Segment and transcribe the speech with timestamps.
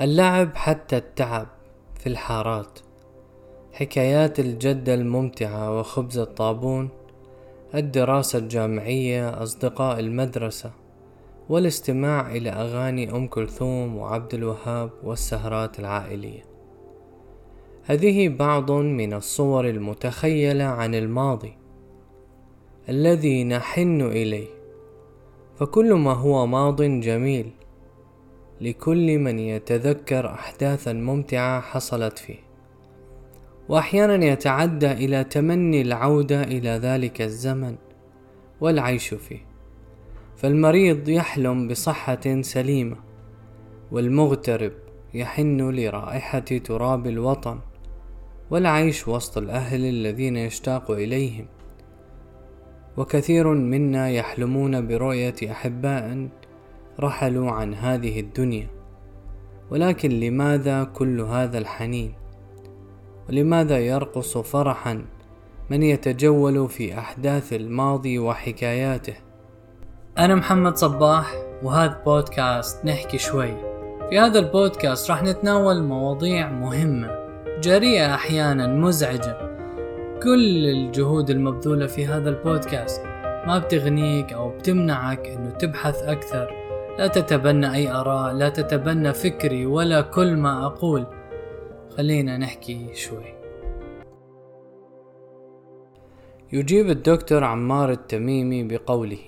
[0.00, 1.46] اللعب حتى التعب
[1.94, 2.78] في الحارات.
[3.72, 6.88] حكايات الجدة الممتعة وخبز الطابون
[7.74, 10.70] الدراسة الجامعية أصدقاء المدرسة
[11.48, 16.44] والاستماع إلى أغاني أم كلثوم وعبد الوهاب والسهرات العائلية.
[17.84, 21.56] هذه بعض من الصور المتخيلة عن الماضي
[22.88, 24.48] الذي نحن إليه.
[25.56, 27.50] فكل ما هو ماض جميل
[28.60, 32.38] لكل من يتذكر أحداثا ممتعة حصلت فيه.
[33.68, 37.76] وأحيانا يتعدى إلى تمني العودة إلى ذلك الزمن
[38.60, 39.46] والعيش فيه.
[40.36, 42.96] فالمريض يحلم بصحة سليمة
[43.92, 44.72] والمغترب
[45.14, 47.58] يحن لرائحة تراب الوطن
[48.50, 51.46] والعيش وسط الأهل الذين يشتاق إليهم.
[52.96, 56.28] وكثير منا يحلمون برؤية أحباء
[57.00, 58.66] رحلوا عن هذه الدنيا.
[59.70, 62.12] ولكن لماذا كل هذا الحنين؟
[63.28, 65.04] ولماذا يرقص فرحا
[65.70, 69.14] من يتجول في أحداث الماضي وحكاياته؟
[70.18, 73.54] أنا محمد صباح وهذا بودكاست نحكي شوي.
[74.10, 77.10] في هذا البودكاست راح نتناول مواضيع مهمة
[77.60, 79.48] جريئة أحيانا مزعجة.
[80.22, 83.02] كل الجهود المبذولة في هذا البودكاست
[83.46, 86.67] ما بتغنيك أو بتمنعك أنه تبحث أكثر
[86.98, 91.06] لا تتبنى أي آراء لا تتبنى فكري ولا كل ما أقول.
[91.96, 93.34] خلينا نحكي شوي.
[96.52, 99.24] يجيب الدكتور عمار التميمي بقوله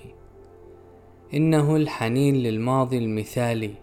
[1.33, 3.73] إنه الحنين للماضي المثالي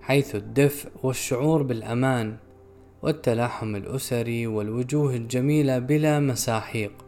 [0.00, 2.36] حيث الدفء والشعور بالأمان
[3.02, 7.05] والتلاحم الأسري والوجوه الجميلة بلا مساحيق.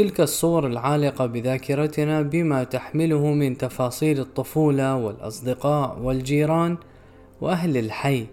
[0.00, 6.76] تلك الصور العالقة بذاكرتنا بما تحمله من تفاصيل الطفولة والأصدقاء والجيران
[7.40, 8.26] وأهل الحي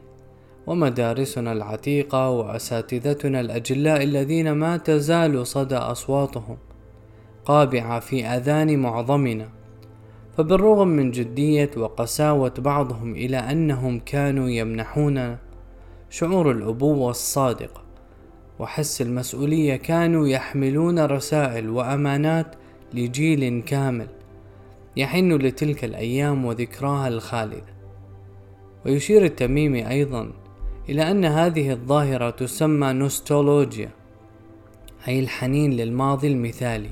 [0.68, 6.58] ومدارسنا العتيقة وأساتذتنا الأجلاء الذين ما تزال صدى أصواتهم
[7.46, 9.50] قابعة في آذان معظمنا.
[10.38, 15.38] فبالرغم من جدية وقساوة بعضهم إلى أنهم كانوا يمنحون
[16.10, 17.87] شعور الأبوة الصادقة
[18.60, 22.56] وحس المسؤولية كانوا يحملون رسائل وأمانات
[22.94, 24.08] لجيل كامل
[24.98, 27.78] يحن لتلك الأيام وذكراها الخالدة
[28.86, 30.32] ويشير التميمي أيضا
[30.90, 33.90] إلى أن هذه الظاهرة تسمى نوستولوجيا
[35.08, 36.90] أي الحنين للماضي المثالي.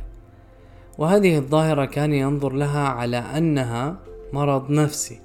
[0.97, 3.95] وهذه الظاهرة كان ينظر لها على أنها
[4.33, 5.19] مرض نفسي.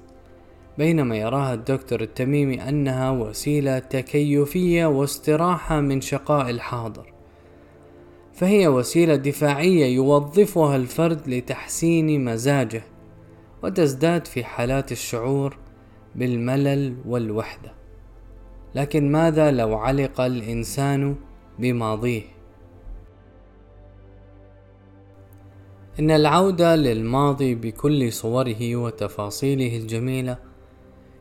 [0.77, 7.13] بينما يراها الدكتور التميمي أنها وسيلة تكيفية واستراحة من شقاء الحاضر.
[8.33, 12.83] فهي وسيلة دفاعية يوظفها الفرد لتحسين مزاجه
[13.63, 15.57] وتزداد في حالات الشعور
[16.15, 17.73] بالملل والوحدة.
[18.75, 21.15] لكن ماذا لو علق الإنسان
[21.59, 22.21] بماضيه؟
[25.99, 30.50] إن العودة للماضي بكل صوره وتفاصيله الجميلة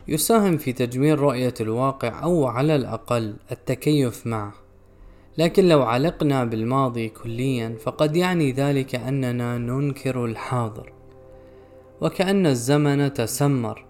[0.08, 4.52] يساهم في تجميل رؤية الواقع أو على الأقل التكيف معه.
[5.38, 10.92] لكن لو علقنا بالماضي كليا فقد يعني ذلك أننا ننكر الحاضر.
[12.00, 13.86] وكأن الزمن تسمر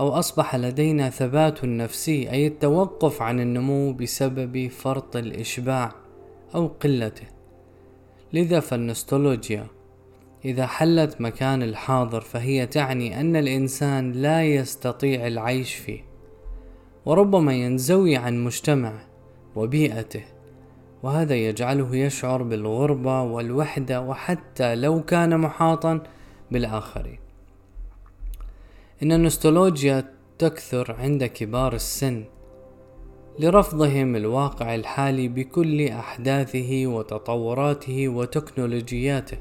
[0.00, 5.92] أو أصبح لدينا ثبات نفسي أي التوقف عن النمو بسبب فرط الإشباع
[6.54, 7.26] أو قلته.
[8.32, 9.66] لذا فالنستولوجيا
[10.44, 16.00] إذا حلت مكان الحاضر فهي تعني أن الإنسان لا يستطيع العيش فيه
[17.06, 19.00] وربما ينزوي عن مجتمعه
[19.56, 20.24] وبيئته
[21.02, 26.02] وهذا يجعله يشعر بالغربة والوحدة وحتى لو كان محاطا
[26.50, 27.18] بالآخرين.
[29.02, 30.04] إن النستولوجيا
[30.38, 32.24] تكثر عند كبار السن
[33.38, 39.38] لرفضهم الواقع الحالي بكل أحداثه وتطوراته وتكنولوجياته.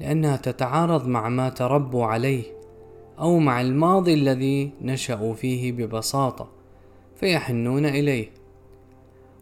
[0.00, 2.44] لأنها تتعارض مع ما تربوا عليه
[3.18, 6.48] أو مع الماضي الذي نشأوا فيه ببساطة
[7.16, 8.28] فيحنون إليه.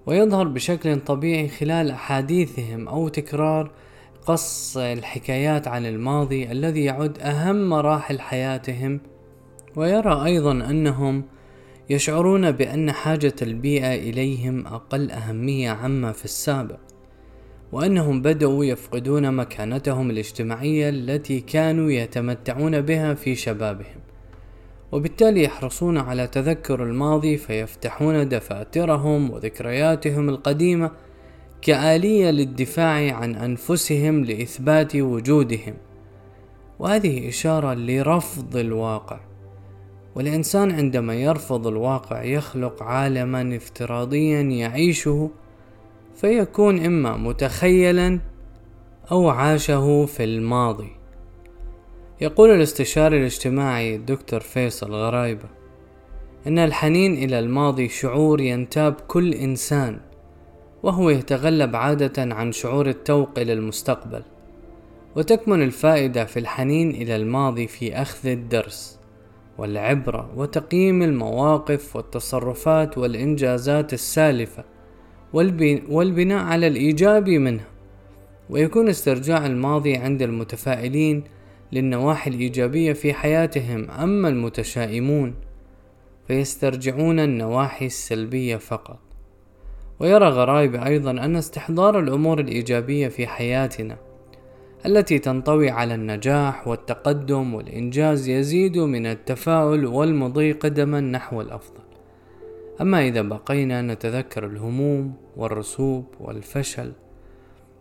[0.06, 3.70] ويظهر بشكل طبيعي خلال أحاديثهم أو تكرار
[4.26, 9.00] قص الحكايات عن الماضي الذي يعد أهم مراحل حياتهم.
[9.76, 11.24] ويرى أيضا أنهم
[11.90, 16.87] يشعرون بأن حاجة البيئة إليهم أقل أهمية عما في السابق.
[17.72, 24.00] وأنهم بدأوا يفقدون مكانتهم الاجتماعية التي كانوا يتمتعون بها في شبابهم.
[24.92, 30.90] وبالتالي يحرصون على تذكر الماضي فيفتحون دفاترهم وذكرياتهم القديمة
[31.62, 35.74] كآلية للدفاع عن أنفسهم لإثبات وجودهم.
[36.78, 39.20] وهذه إشارة لرفض الواقع.
[40.14, 45.30] والإنسان عندما يرفض الواقع يخلق عالما افتراضيا يعيشه
[46.20, 48.20] فيكون إما متخيلا
[49.10, 50.90] أو عاشه في الماضي.
[52.20, 55.48] يقول الاستشاري الاجتماعي الدكتور فيصل غرايبة
[56.46, 60.00] إن الحنين إلى الماضي شعور ينتاب كل إنسان
[60.82, 64.22] وهو يتغلب عادة عن شعور التوق إلى المستقبل
[65.16, 68.98] وتكمن الفائدة في الحنين إلى الماضي في أخذ الدرس
[69.58, 74.64] والعبرة وتقييم المواقف والتصرفات والإنجازات السالفة
[75.32, 77.66] والبناء على الإيجابي منها
[78.50, 81.24] ويكون استرجاع الماضي عند المتفائلين
[81.72, 83.90] للنواحي الإيجابية في حياتهم.
[83.90, 85.34] أما المتشائمون
[86.28, 88.98] فيسترجعون النواحي السلبية فقط.
[90.00, 93.96] ويرى غرايب أيضا أن استحضار الأمور الإيجابية في حياتنا
[94.86, 101.87] التي تنطوي على النجاح والتقدم والإنجاز يزيد من التفاؤل والمضي قدما نحو الأفضل.
[102.80, 106.92] أما إذا بقينا نتذكر الهموم والرسوب والفشل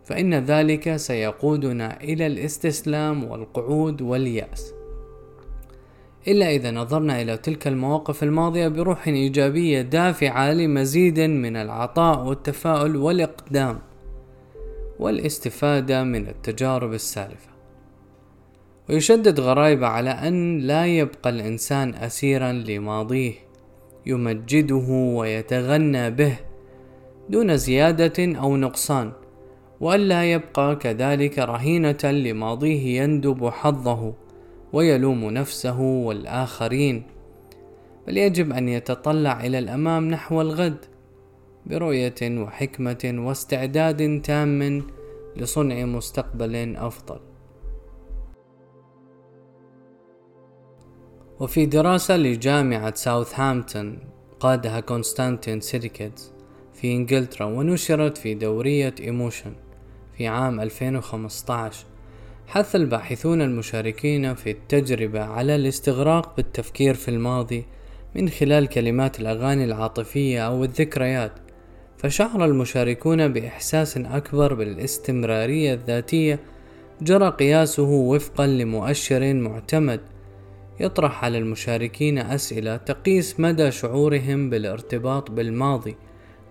[0.04, 4.74] فإن ذلك سيقودنا إلى الاستسلام والقعود واليأس.
[6.28, 13.78] إلا إذا نظرنا إلى تلك المواقف الماضية بروح إيجابية دافعة لمزيد من العطاء والتفاؤل والإقدام
[14.98, 17.48] والاستفادة من التجارب السالفة.
[18.88, 23.47] ويشدد غرايب على أن لا يبقى الإنسان أسيرا لماضيه.
[24.06, 26.36] يمجده ويتغنى به
[27.30, 29.12] دون زيادة أو نقصان
[29.80, 34.14] وألا يبقى كذلك رهينة لماضيه يندب حظه
[34.72, 37.02] ويلوم نفسه والآخرين.
[38.06, 40.84] بل يجب أن يتطلع إلى الأمام نحو الغد
[41.66, 44.82] برؤية وحكمة واستعداد تام
[45.36, 47.27] لصنع مستقبل أفضل.
[51.40, 53.98] وفي دراسة لجامعة ساوثهامبتون
[54.40, 56.32] قادها كونستانتين سيريكيدز
[56.74, 59.52] في إنجلترا ونشرت في دورية Emotion
[60.16, 61.86] في عام 2015
[62.46, 67.64] حث الباحثون المشاركين في التجربة على الاستغراق بالتفكير في الماضي
[68.14, 71.32] من خلال كلمات الأغاني العاطفية أو الذكريات.
[71.98, 76.40] فشعر المشاركون بإحساس أكبر بالاستمرارية الذاتية
[77.02, 80.00] جرى قياسه وفقا لمؤشر معتمد
[80.80, 85.96] يطرح على المشاركين أسئلة تقيس مدى شعورهم بالارتباط بالماضي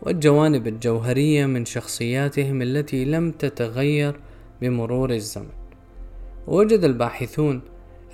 [0.01, 4.19] والجوانب الجوهرية من شخصياتهم التي لم تتغير
[4.62, 5.50] بمرور الزمن.
[6.47, 7.62] ووجد الباحثون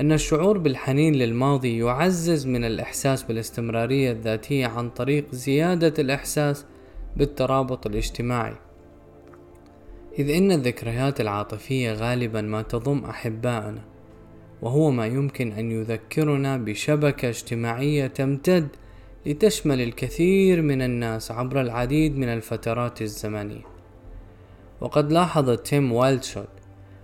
[0.01, 6.65] أن الشعور بالحنين للماضي يعزز من الإحساس بالاستمرارية الذاتية عن طريق زيادة الإحساس
[7.17, 8.55] بالترابط الاجتماعي.
[10.19, 13.92] إذ إن الذكريات العاطفية غالبا ما تضم أحباءنا
[14.63, 18.67] وهو ما يمكن أن يذكرنا بشبكة اجتماعية تمتد
[19.25, 23.65] لتشمل الكثير من الناس عبر العديد من الفترات الزمنية.
[24.81, 26.47] وقد لاحظ تيم والتشوت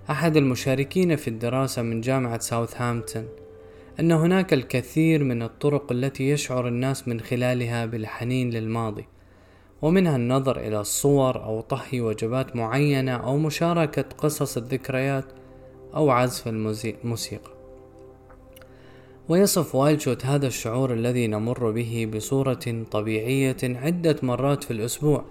[0.10, 3.28] أحد المشاركين في الدراسة من جامعة ساوثهامبتون
[4.00, 9.06] أن هناك الكثير من الطرق التي يشعر الناس من خلالها بالحنين للماضي
[9.82, 15.26] ومنها النظر إلى الصور أو طهي وجبات معينة أو مشاركة قصص الذكريات
[15.96, 17.52] أو عزف الموسيقى.
[19.30, 25.26] ويصف وايلشوت هذا الشعور الذي نمر به بصورة طبيعية عدة مرات في الأسبوع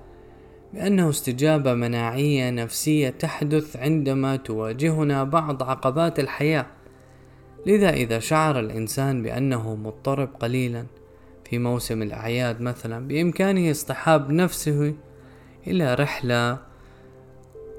[0.74, 6.66] بأنه استجابة مناعية نفسية تحدث عندما تواجهنا بعض عقبات الحياة.
[7.66, 10.86] لذا إذا شعر الإنسان بأنه مضطرب قليلا
[11.44, 14.94] في موسم الأعياد مثلا بإمكانه اصطحاب نفسه
[15.66, 16.58] إلى رحلة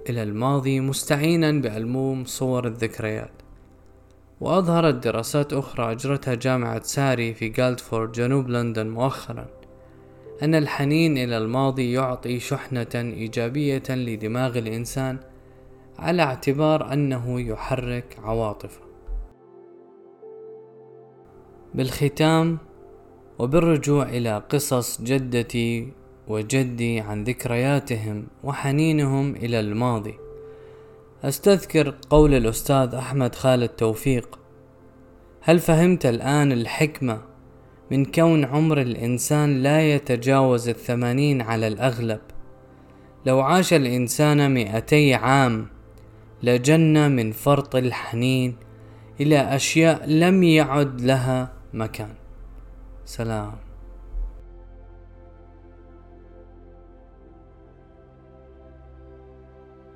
[0.09, 3.31] إلى الماضي مستعينا بألبوم صور الذكريات.
[4.41, 9.47] وأظهرت دراسات أخرى أجرتها جامعة ساري في جالدفورد جنوب لندن مؤخرا.
[10.43, 15.17] أن الحنين إلى الماضي يعطي شحنة إيجابية لدماغ الإنسان
[15.99, 18.81] على اعتبار أنه يحرك عواطفه.
[21.73, 22.57] بالختام
[23.39, 25.91] وبالرجوع إلى قصص جدتي
[26.29, 30.15] وجدي عن ذكرياتهم وحنينهم إلى الماضي.
[31.24, 34.39] أستذكر قول الأستاذ أحمد خالد توفيق
[35.41, 37.21] هل فهمت الآن الحكمة
[37.91, 42.19] من كون عمر الإنسان لا يتجاوز الثمانين على الأغلب؟
[43.25, 45.67] لو عاش الإنسان مئتي عام
[46.43, 48.55] لجن من فرط الحنين
[49.21, 52.13] إلى أشياء لم يعد لها مكان.
[53.05, 53.68] سلام.